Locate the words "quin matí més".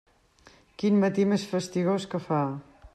0.83-1.47